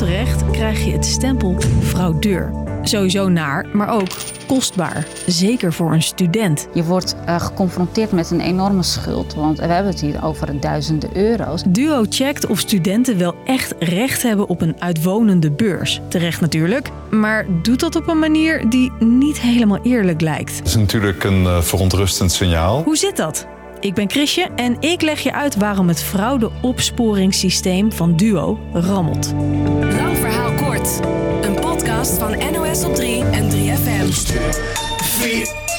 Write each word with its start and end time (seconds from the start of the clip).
onterecht 0.00 0.50
krijg 0.50 0.84
je 0.84 0.92
het 0.92 1.06
stempel 1.06 1.56
fraudeur. 1.82 2.52
Sowieso 2.82 3.28
naar, 3.28 3.66
maar 3.72 3.88
ook 3.88 4.08
kostbaar. 4.46 5.06
Zeker 5.26 5.72
voor 5.72 5.92
een 5.92 6.02
student. 6.02 6.68
Je 6.74 6.84
wordt 6.84 7.16
uh, 7.26 7.40
geconfronteerd 7.40 8.12
met 8.12 8.30
een 8.30 8.40
enorme 8.40 8.82
schuld, 8.82 9.34
want 9.34 9.58
we 9.58 9.66
hebben 9.66 9.92
het 9.92 10.00
hier 10.00 10.24
over 10.24 10.60
duizenden 10.60 11.16
euro's. 11.16 11.62
Duo 11.68 12.04
checkt 12.08 12.46
of 12.46 12.58
studenten 12.58 13.18
wel 13.18 13.34
echt 13.44 13.74
recht 13.78 14.22
hebben 14.22 14.48
op 14.48 14.60
een 14.60 14.74
uitwonende 14.78 15.50
beurs. 15.50 16.00
Terecht 16.08 16.40
natuurlijk, 16.40 16.88
maar 17.10 17.46
doet 17.62 17.80
dat 17.80 17.96
op 17.96 18.08
een 18.08 18.18
manier 18.18 18.68
die 18.68 18.92
niet 18.98 19.40
helemaal 19.40 19.80
eerlijk 19.82 20.20
lijkt. 20.20 20.58
Het 20.58 20.66
is 20.66 20.76
natuurlijk 20.76 21.24
een 21.24 21.42
uh, 21.42 21.60
verontrustend 21.60 22.32
signaal. 22.32 22.82
Hoe 22.82 22.96
zit 22.96 23.16
dat? 23.16 23.46
Ik 23.80 23.94
ben 23.94 24.10
Chrisje 24.10 24.48
en 24.56 24.80
ik 24.80 25.02
leg 25.02 25.20
je 25.20 25.32
uit 25.32 25.56
waarom 25.56 25.88
het 25.88 26.02
fraudeopsporingssysteem 26.02 27.92
van 27.92 28.16
Duo 28.16 28.58
rammelt. 28.72 29.32
Lang 29.80 30.16
verhaal 30.16 30.52
kort. 30.54 31.00
Een 31.40 31.54
podcast 31.54 32.18
van 32.18 32.52
NOS 32.52 32.84
op 32.84 32.94
3 32.94 33.24
en 33.24 33.50
3FM. 33.50 34.08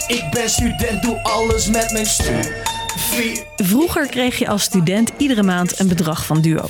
Ik 0.07 0.27
ben 0.31 0.49
student, 0.49 1.01
doe 1.01 1.23
alles 1.23 1.69
met 1.69 1.91
mijn 1.91 2.05
studie. 2.05 3.43
Vroeger 3.55 4.07
kreeg 4.07 4.39
je 4.39 4.47
als 4.47 4.63
student 4.63 5.11
iedere 5.17 5.43
maand 5.43 5.79
een 5.79 5.87
bedrag 5.87 6.25
van 6.25 6.41
Duo. 6.41 6.65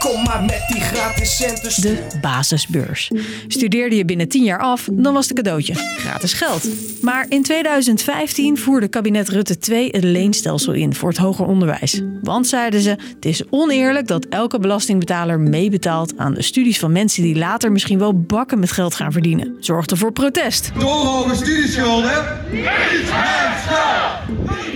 Kom 0.00 0.22
maar 0.22 0.42
met 0.42 0.64
die 0.68 0.80
gratis 0.80 1.36
centen. 1.36 1.82
De 1.82 2.18
basisbeurs. 2.20 3.10
Studeerde 3.48 3.96
je 3.96 4.04
binnen 4.04 4.28
10 4.28 4.44
jaar 4.44 4.58
af, 4.58 4.88
dan 4.92 5.14
was 5.14 5.28
het 5.28 5.36
cadeautje. 5.36 5.74
Gratis 5.74 6.32
geld. 6.32 6.68
Maar 7.02 7.26
in 7.28 7.42
2015 7.42 8.58
voerde 8.58 8.88
kabinet 8.88 9.28
Rutte 9.28 9.58
2 9.58 9.88
het 9.90 10.04
leenstelsel 10.04 10.72
in 10.72 10.94
voor 10.94 11.08
het 11.08 11.18
hoger 11.18 11.46
onderwijs. 11.46 12.02
Want 12.22 12.46
zeiden 12.46 12.80
ze, 12.80 12.90
het 12.90 13.24
is 13.24 13.42
oneerlijk 13.50 14.06
dat 14.06 14.26
elke 14.26 14.58
belastingbetaler 14.58 15.40
meebetaalt 15.40 16.18
aan 16.18 16.34
de 16.34 16.42
studies 16.42 16.78
van 16.78 16.92
mensen 16.92 17.22
die 17.22 17.36
later 17.36 17.72
misschien 17.72 17.98
wel 17.98 18.20
bakken 18.20 18.58
met 18.58 18.72
geld 18.72 18.94
gaan 18.94 19.12
verdienen. 19.12 19.56
Zorgde 19.60 19.96
voor 19.96 20.12
protest. 20.12 20.70
Door 20.78 20.90
hoge 20.90 21.34
studieschulden. 21.34 22.24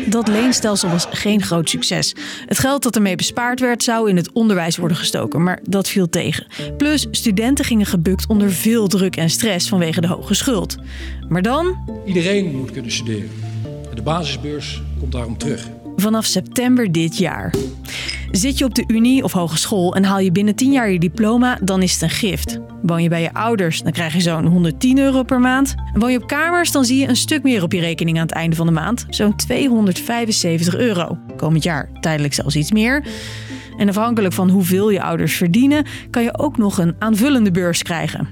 Dat 0.07 0.29
leenstelsel 0.29 0.89
was 0.89 1.07
geen 1.11 1.43
groot 1.43 1.71
succes. 1.71 2.15
Het 2.47 2.59
geld 2.59 2.83
dat 2.83 2.97
ermee 2.97 3.17
bespaard 3.17 3.61
werd 3.61 3.83
zou 3.83 4.09
in 4.09 4.17
het 4.17 4.33
onderwijs 4.33 4.77
worden 4.77 4.97
gestoken, 4.97 5.43
maar 5.43 5.61
dat 5.63 5.89
viel 5.89 6.09
tegen. 6.09 6.47
Plus, 6.77 7.07
studenten 7.11 7.65
gingen 7.65 7.87
gebukt 7.87 8.27
onder 8.27 8.53
veel 8.53 8.87
druk 8.87 9.17
en 9.17 9.31
stress 9.31 9.69
vanwege 9.69 10.01
de 10.01 10.07
hoge 10.07 10.35
schuld. 10.35 10.77
Maar 11.29 11.43
dan. 11.43 11.77
Iedereen 12.05 12.57
moet 12.57 12.71
kunnen 12.71 12.93
studeren. 12.93 13.31
De 13.95 14.03
basisbeurs 14.03 14.83
komt 14.99 15.13
daarom 15.13 15.39
terug. 15.39 15.69
Vanaf 15.97 16.25
september 16.25 16.93
dit 16.93 17.19
jaar. 17.19 17.55
Zit 18.37 18.59
je 18.59 18.65
op 18.65 18.75
de 18.75 18.85
unie 18.87 19.25
of 19.25 19.33
hogeschool 19.33 19.95
en 19.95 20.05
haal 20.05 20.19
je 20.19 20.33
binnen 20.33 20.55
10 20.55 20.73
jaar 20.73 20.91
je 20.91 20.99
diploma, 20.99 21.59
dan 21.63 21.83
is 21.83 21.93
het 21.93 22.03
een 22.03 22.11
gift. 22.11 22.59
Woon 22.83 23.03
je 23.03 23.09
bij 23.09 23.23
je 23.23 23.35
ouders, 23.35 23.83
dan 23.83 23.93
krijg 23.93 24.15
je 24.15 24.21
zo'n 24.21 24.47
110 24.47 24.99
euro 24.99 25.23
per 25.23 25.41
maand. 25.41 25.75
En 25.95 26.01
woon 26.01 26.13
je 26.13 26.23
op 26.23 26.27
kamers, 26.27 26.73
dan 26.73 26.85
zie 26.85 26.99
je 26.99 27.09
een 27.09 27.17
stuk 27.17 27.43
meer 27.43 27.63
op 27.63 27.73
je 27.73 27.81
rekening 27.81 28.17
aan 28.17 28.27
het 28.27 28.35
einde 28.35 28.57
van 28.57 28.67
de 28.67 28.73
maand. 28.73 29.07
Zo'n 29.09 29.37
275 29.37 30.77
euro. 30.77 31.19
Komend 31.37 31.63
jaar 31.63 31.91
tijdelijk 32.01 32.35
zelfs 32.35 32.57
iets 32.57 32.73
meer. 32.73 33.05
En 33.77 33.89
afhankelijk 33.89 34.35
van 34.35 34.51
hoeveel 34.51 34.91
je 34.91 35.03
ouders 35.03 35.37
verdienen, 35.37 35.87
kan 36.11 36.23
je 36.23 36.39
ook 36.39 36.57
nog 36.57 36.79
een 36.79 36.95
aanvullende 36.99 37.51
beurs 37.51 37.83
krijgen. 37.83 38.29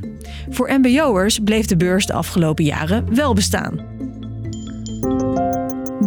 Voor 0.48 0.70
MBO'ers 0.80 1.39
bleef 1.39 1.67
de 1.67 1.77
beurs 1.77 2.06
de 2.06 2.12
afgelopen 2.12 2.64
jaren 2.64 3.14
wel 3.14 3.34
bestaan. 3.34 3.80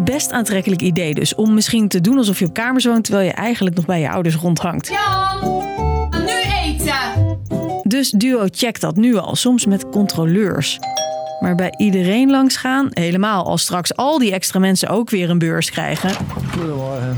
Best 0.06 0.32
aantrekkelijk 0.32 0.82
idee 0.82 1.14
dus, 1.14 1.36
om 1.36 1.54
misschien 1.54 1.88
te 1.88 2.02
doen 2.02 2.18
alsof 2.18 2.40
je 2.40 2.46
op 2.46 2.54
kamers 2.54 2.86
woont 2.86 3.04
terwijl 3.04 3.28
je 3.28 3.34
eigenlijk 3.34 3.76
nog 3.76 3.86
bij 3.86 4.00
je 4.00 4.10
ouders 4.10 4.36
rondhangt. 4.36 4.88
Jan, 4.88 5.64
nu 6.12 6.42
eten! 6.64 7.38
Dus 7.84 8.10
Duo 8.10 8.48
checkt 8.52 8.82
dat 8.82 8.96
nu 8.96 9.16
al, 9.16 9.36
soms 9.36 9.66
met 9.66 9.90
controleurs. 9.90 10.80
Maar 11.40 11.56
bij 11.56 11.74
iedereen 11.78 12.30
langs 12.30 12.58
gaan, 12.58 12.88
helemaal 12.90 13.46
als 13.46 13.62
straks 13.62 13.96
al 13.96 14.18
die 14.18 14.32
extra 14.32 14.60
mensen 14.60 14.90
ook 14.90 15.10
weer 15.10 15.30
een 15.30 15.40
beurs 15.40 15.72
krijgen. 15.72 16.10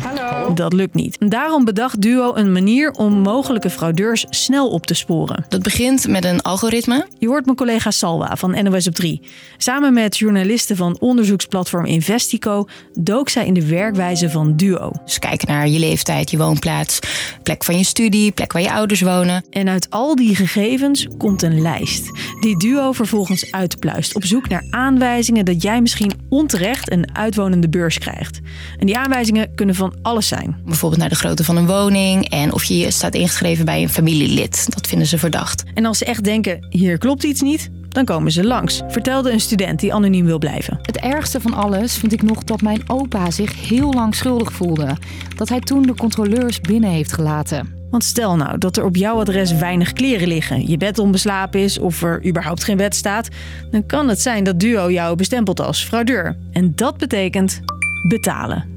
Hallo. 0.02 0.47
Dat 0.54 0.74
lukt 0.74 0.94
niet. 0.94 1.18
Daarom 1.20 1.66
bedacht 1.66 2.02
Duo 2.02 2.36
een 2.36 2.52
manier 2.52 2.92
om 2.92 3.14
mogelijke 3.14 3.70
fraudeurs 3.70 4.26
snel 4.30 4.70
op 4.70 4.86
te 4.86 4.94
sporen. 4.94 5.46
Dat 5.50 5.62
begint 5.62 6.08
met 6.08 6.26
een 6.26 6.42
algoritme. 6.42 7.08
Je 7.18 7.28
hoort 7.28 7.46
mijn 7.46 7.58
collega 7.58 7.92
Salwa 7.92 8.36
van 8.36 8.64
NOS 8.64 8.88
op 8.88 8.94
3. 8.94 9.22
Samen 9.58 9.94
met 9.94 10.18
journalisten 10.18 10.76
van 10.76 11.00
onderzoeksplatform 11.00 11.86
Investico 11.86 12.68
dook 12.94 13.30
zij 13.30 13.46
in 13.46 13.54
de 13.54 13.68
werkwijze 13.68 14.30
van 14.30 14.56
Duo. 14.56 14.92
Dus 15.06 15.20
kijken 15.20 15.48
naar 15.48 15.68
je 15.68 15.80
leeftijd, 15.80 16.32
je 16.32 16.38
woonplaats, 16.38 17.00
plek 17.44 17.64
van 17.64 17.78
je 17.78 17.84
studie, 17.84 18.32
plek 18.32 18.54
waar 18.54 18.62
je 18.62 18.72
ouders 18.72 19.02
wonen. 19.02 19.46
En 19.50 19.70
uit 19.70 19.90
al 19.90 20.16
die 20.16 20.36
gegevens 20.36 21.08
komt 21.18 21.42
een 21.42 21.62
lijst 21.62 22.12
die 22.40 22.58
Duo 22.58 22.92
vervolgens 22.92 23.52
uitpluist 23.52 24.16
op 24.16 24.26
zoek 24.26 24.50
naar 24.50 24.66
aanwijzingen 24.70 25.46
dat 25.46 25.62
jij 25.62 25.82
misschien 25.82 26.12
onterecht 26.30 26.92
een 26.92 27.16
uitwonende 27.16 27.70
beurs 27.70 27.98
krijgt. 27.98 28.40
En 28.78 28.86
die 28.86 28.98
aanwijzingen 28.98 29.56
kunnen 29.56 29.76
van 29.76 29.94
alles 30.02 30.28
zijn. 30.28 30.37
Bijvoorbeeld 30.66 31.02
naar 31.02 31.10
de 31.10 31.16
grootte 31.16 31.44
van 31.44 31.58
een 31.58 31.68
woning 31.68 32.30
en 32.30 32.54
of 32.54 32.64
je 32.64 32.92
staat 32.92 33.16
ingeschreven 33.16 33.66
bij 33.66 33.82
een 33.82 33.90
familielid. 33.90 34.66
Dat 34.70 34.88
vinden 34.88 35.08
ze 35.08 35.18
verdacht. 35.18 35.64
En 35.74 35.86
als 35.86 35.98
ze 35.98 36.06
echt 36.06 36.24
denken, 36.24 36.66
hier 36.70 36.98
klopt 36.98 37.24
iets 37.24 37.42
niet, 37.42 37.70
dan 37.90 38.06
komen 38.06 38.32
ze 38.32 38.44
langs, 38.44 38.82
vertelde 38.88 39.32
een 39.32 39.40
student 39.40 39.80
die 39.80 39.94
anoniem 39.94 40.26
wil 40.26 40.38
blijven. 40.38 40.80
Het 40.82 40.98
ergste 40.98 41.42
van 41.42 41.54
alles 41.54 41.98
vind 41.98 42.14
ik 42.14 42.22
nog 42.22 42.44
dat 42.44 42.62
mijn 42.62 42.90
opa 42.90 43.32
zich 43.32 43.68
heel 43.68 43.94
lang 43.94 44.16
schuldig 44.16 44.54
voelde. 44.54 44.98
Dat 45.36 45.50
hij 45.50 45.60
toen 45.60 45.82
de 45.82 45.96
controleurs 45.96 46.62
binnen 46.62 46.90
heeft 46.90 47.14
gelaten. 47.14 47.76
Want 47.90 48.04
stel 48.04 48.36
nou 48.36 48.58
dat 48.58 48.78
er 48.78 48.84
op 48.84 48.96
jouw 48.96 49.20
adres 49.20 49.54
weinig 49.54 49.94
kleren 49.94 50.28
liggen, 50.28 50.68
je 50.70 50.78
bed 50.78 51.00
onbeslapen 51.00 51.60
is 51.60 51.80
of 51.80 52.04
er 52.04 52.26
überhaupt 52.26 52.64
geen 52.64 52.78
wet 52.78 52.96
staat, 52.96 53.28
dan 53.72 53.86
kan 53.86 54.10
het 54.10 54.22
zijn 54.22 54.44
dat 54.44 54.60
Duo 54.60 54.92
jou 54.92 55.16
bestempelt 55.16 55.60
als 55.60 55.84
fraudeur. 55.84 56.38
En 56.52 56.72
dat 56.76 56.98
betekent 56.98 57.62
betalen. 58.08 58.77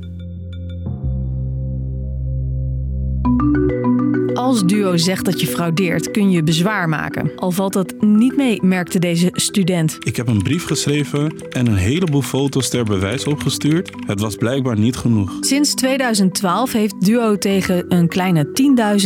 Als 4.34 4.64
Duo 4.64 4.96
zegt 4.96 5.24
dat 5.24 5.40
je 5.40 5.46
fraudeert, 5.46 6.10
kun 6.10 6.30
je 6.30 6.42
bezwaar 6.42 6.88
maken. 6.88 7.30
Al 7.36 7.50
valt 7.50 7.72
dat 7.72 7.94
niet 8.00 8.36
mee, 8.36 8.62
merkte 8.62 8.98
deze 8.98 9.28
student. 9.32 9.96
Ik 10.00 10.16
heb 10.16 10.28
een 10.28 10.42
brief 10.42 10.64
geschreven 10.64 11.34
en 11.50 11.66
een 11.66 11.76
heleboel 11.76 12.22
foto's 12.22 12.68
ter 12.68 12.84
bewijs 12.84 13.24
opgestuurd. 13.24 13.90
Het 14.06 14.20
was 14.20 14.36
blijkbaar 14.36 14.78
niet 14.78 14.96
genoeg. 14.96 15.36
Sinds 15.40 15.74
2012 15.74 16.72
heeft 16.72 17.04
Duo 17.04 17.38
tegen 17.38 17.84
een 17.88 18.08
kleine 18.08 18.46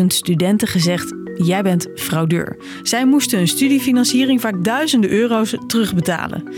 10.000 0.00 0.06
studenten 0.06 0.68
gezegd: 0.68 1.14
Jij 1.36 1.62
bent 1.62 1.88
fraudeur. 1.94 2.56
Zij 2.82 3.06
moesten 3.06 3.38
hun 3.38 3.48
studiefinanciering 3.48 4.41
vaak 4.41 4.64
duizenden 4.64 5.10
euro's 5.10 5.56
terugbetalen. 5.66 6.54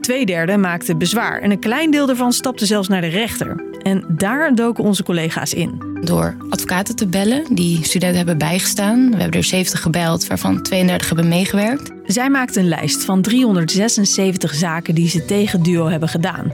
Tweederde 0.00 0.56
maakte 0.56 0.96
bezwaar 0.96 1.40
en 1.40 1.50
een 1.50 1.60
klein 1.60 1.90
deel 1.90 2.06
daarvan 2.06 2.32
stapte 2.32 2.66
zelfs 2.66 2.88
naar 2.88 3.00
de 3.00 3.06
rechter. 3.06 3.64
En 3.82 4.04
daar 4.08 4.54
doken 4.54 4.84
onze 4.84 5.02
collega's 5.02 5.54
in. 5.54 5.90
Door 6.00 6.36
advocaten 6.48 6.96
te 6.96 7.06
bellen 7.06 7.44
die 7.54 7.84
studenten 7.84 8.16
hebben 8.16 8.38
bijgestaan. 8.38 9.10
We 9.10 9.16
hebben 9.16 9.38
er 9.40 9.46
70 9.46 9.82
gebeld, 9.82 10.26
waarvan 10.26 10.62
32 10.62 11.08
hebben 11.08 11.28
meegewerkt. 11.28 11.90
Zij 12.06 12.30
maakte 12.30 12.60
een 12.60 12.68
lijst 12.68 13.04
van 13.04 13.22
376 13.22 14.54
zaken 14.54 14.94
die 14.94 15.08
ze 15.08 15.24
tegen 15.24 15.62
Duo 15.62 15.86
hebben 15.86 16.08
gedaan. 16.08 16.52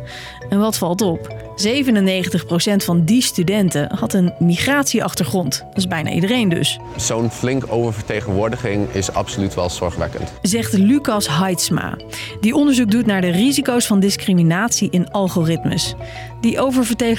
En 0.49 0.59
wat 0.59 0.79
valt 0.79 1.01
op? 1.01 1.35
97% 1.57 2.77
van 2.77 3.05
die 3.05 3.23
studenten 3.23 3.97
had 3.97 4.15
een 4.15 4.35
migratieachtergrond. 4.39 5.59
Dat 5.69 5.77
is 5.77 5.87
bijna 5.87 6.11
iedereen 6.11 6.49
dus. 6.49 6.79
Zo'n 6.97 7.31
flink 7.31 7.65
oververtegenwoordiging 7.69 8.89
is 8.93 9.13
absoluut 9.13 9.55
wel 9.55 9.71
zorgwekkend. 9.71 10.33
Zegt 10.43 10.73
Lucas 10.73 11.29
Heidsma, 11.29 11.97
die 12.41 12.55
onderzoek 12.55 12.91
doet 12.91 13.07
naar 13.07 13.21
de 13.21 13.31
risico's 13.31 13.87
van 13.87 14.01
discriminatie 14.01 14.91
in 14.91 15.11
algoritmes. 15.11 15.95
Die 16.41 16.61
oververtegenwoordiging 16.61 17.16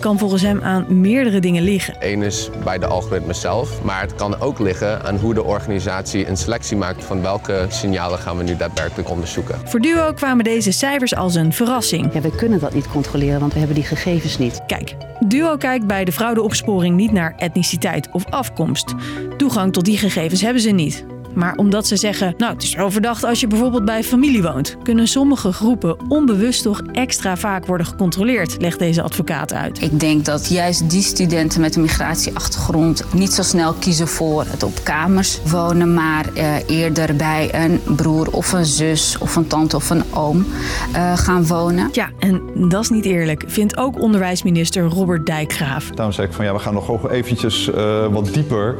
kan 0.00 0.18
volgens 0.18 0.42
hem 0.42 0.62
aan 0.62 1.00
meerdere 1.00 1.40
dingen 1.40 1.62
liggen. 1.62 1.94
Eén 2.00 2.22
is 2.22 2.50
bij 2.64 2.78
de 2.78 2.86
algoritmes 2.86 3.40
zelf, 3.40 3.82
maar 3.82 4.00
het 4.00 4.14
kan 4.14 4.40
ook 4.40 4.58
liggen 4.58 5.02
aan 5.02 5.16
hoe 5.16 5.34
de 5.34 5.42
organisatie 5.42 6.28
een 6.28 6.36
selectie 6.36 6.76
maakt 6.76 7.04
van 7.04 7.22
welke 7.22 7.66
signalen 7.68 8.18
gaan 8.18 8.36
we 8.36 8.42
nu 8.42 8.56
daadwerkelijk 8.56 9.10
onderzoeken. 9.10 9.60
Voor 9.64 9.80
Duo 9.80 10.12
kwamen 10.12 10.44
deze 10.44 10.72
cijfers 10.72 11.14
als 11.14 11.34
een 11.34 11.52
verrassing. 11.52 12.12
Ja, 12.12 12.20
we 12.20 12.34
kunnen 12.34 12.60
dat 12.60 12.74
niet 12.74 12.88
controleren, 12.88 13.40
want 13.40 13.52
we 13.52 13.58
hebben 13.58 13.76
die 13.76 13.84
gegevens 13.84 14.38
niet. 14.38 14.60
Kijk, 14.66 14.96
Duo 15.26 15.56
kijkt 15.56 15.86
bij 15.86 16.04
de 16.04 16.12
fraudeopsporing 16.12 16.96
niet 16.96 17.12
naar 17.12 17.34
etniciteit 17.36 18.08
of 18.12 18.24
afkomst. 18.30 18.94
Toegang 19.36 19.72
tot 19.72 19.84
die 19.84 19.98
gegevens 19.98 20.40
hebben 20.40 20.62
ze 20.62 20.70
niet. 20.70 21.04
Maar 21.38 21.54
omdat 21.56 21.86
ze 21.86 21.96
zeggen, 21.96 22.34
nou 22.38 22.52
het 22.52 22.62
is 22.62 22.74
wel 22.74 22.90
verdacht 22.90 23.24
als 23.24 23.40
je 23.40 23.46
bijvoorbeeld 23.46 23.84
bij 23.84 24.04
familie 24.04 24.42
woont, 24.42 24.76
kunnen 24.82 25.08
sommige 25.08 25.52
groepen 25.52 25.96
onbewust 26.08 26.62
toch 26.62 26.82
extra 26.92 27.36
vaak 27.36 27.66
worden 27.66 27.86
gecontroleerd, 27.86 28.56
legt 28.60 28.78
deze 28.78 29.02
advocaat 29.02 29.52
uit. 29.52 29.82
Ik 29.82 30.00
denk 30.00 30.24
dat 30.24 30.48
juist 30.48 30.90
die 30.90 31.02
studenten 31.02 31.60
met 31.60 31.76
een 31.76 31.82
migratieachtergrond 31.82 33.04
niet 33.12 33.32
zo 33.32 33.42
snel 33.42 33.72
kiezen 33.72 34.08
voor 34.08 34.44
het 34.48 34.62
op 34.62 34.80
kamers 34.82 35.40
wonen, 35.50 35.94
maar 35.94 36.26
uh, 36.36 36.54
eerder 36.66 37.16
bij 37.16 37.64
een 37.64 37.80
broer 37.96 38.30
of 38.30 38.52
een 38.52 38.66
zus 38.66 39.18
of 39.18 39.36
een 39.36 39.46
tante 39.46 39.76
of 39.76 39.90
een 39.90 40.04
oom 40.14 40.46
uh, 40.92 41.16
gaan 41.16 41.46
wonen. 41.46 41.88
Ja, 41.92 42.10
en 42.18 42.42
dat 42.68 42.82
is 42.82 42.88
niet 42.90 43.04
eerlijk, 43.04 43.44
vindt 43.46 43.76
ook 43.76 44.00
onderwijsminister 44.00 44.82
Robert 44.82 45.26
Dijkgraaf. 45.26 45.90
Daarom 45.90 46.14
zeg 46.14 46.26
ik 46.26 46.32
van 46.32 46.44
ja, 46.44 46.52
we 46.52 46.58
gaan 46.58 46.74
nog 46.74 47.10
eventjes 47.10 47.68
uh, 47.68 48.06
wat 48.06 48.34
dieper 48.34 48.76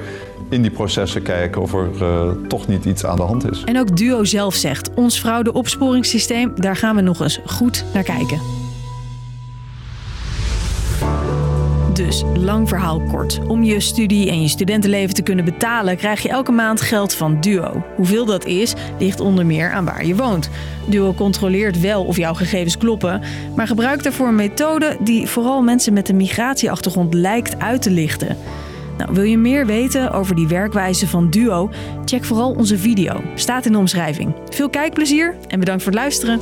in 0.48 0.62
die 0.62 0.70
processen 0.70 1.22
kijken 1.22 1.62
of 1.62 1.74
er 1.74 1.88
uh, 2.00 2.30
toch 2.48 2.66
niet 2.66 2.84
iets 2.84 3.04
aan 3.04 3.16
de 3.16 3.22
hand 3.22 3.50
is. 3.50 3.62
En 3.64 3.78
ook 3.78 3.96
Duo 3.96 4.24
zelf 4.24 4.54
zegt, 4.54 4.94
ons 4.94 5.18
fraudeopsporingssysteem, 5.18 6.52
daar 6.54 6.76
gaan 6.76 6.96
we 6.96 7.02
nog 7.02 7.20
eens 7.20 7.40
goed 7.46 7.84
naar 7.94 8.02
kijken. 8.02 8.40
Dus, 11.98 12.24
lang 12.34 12.68
verhaal 12.68 13.00
kort. 13.00 13.38
Om 13.46 13.62
je 13.62 13.80
studie 13.80 14.30
en 14.30 14.42
je 14.42 14.48
studentenleven 14.48 15.14
te 15.14 15.22
kunnen 15.22 15.44
betalen, 15.44 15.96
krijg 15.96 16.22
je 16.22 16.28
elke 16.28 16.52
maand 16.52 16.80
geld 16.80 17.14
van 17.14 17.40
Duo. 17.40 17.84
Hoeveel 17.96 18.24
dat 18.24 18.44
is, 18.44 18.74
ligt 18.98 19.20
onder 19.20 19.46
meer 19.46 19.70
aan 19.70 19.84
waar 19.84 20.06
je 20.06 20.16
woont. 20.16 20.50
Duo 20.86 21.12
controleert 21.12 21.80
wel 21.80 22.04
of 22.04 22.16
jouw 22.16 22.34
gegevens 22.34 22.78
kloppen, 22.78 23.22
maar 23.56 23.66
gebruikt 23.66 24.04
daarvoor 24.04 24.28
een 24.28 24.34
methode 24.34 24.96
die 25.00 25.26
vooral 25.26 25.62
mensen 25.62 25.92
met 25.92 26.08
een 26.08 26.16
migratieachtergrond 26.16 27.14
lijkt 27.14 27.58
uit 27.58 27.82
te 27.82 27.90
lichten. 27.90 28.36
Nou, 28.98 29.12
wil 29.12 29.22
je 29.22 29.38
meer 29.38 29.66
weten 29.66 30.12
over 30.12 30.34
die 30.34 30.48
werkwijze 30.48 31.08
van 31.08 31.30
Duo? 31.30 31.70
Check 32.04 32.24
vooral 32.24 32.50
onze 32.52 32.78
video. 32.78 33.20
Staat 33.34 33.66
in 33.66 33.72
de 33.72 33.78
omschrijving. 33.78 34.34
Veel 34.48 34.68
kijkplezier 34.68 35.36
en 35.48 35.58
bedankt 35.58 35.82
voor 35.82 35.92
het 35.92 36.00
luisteren. 36.00 36.38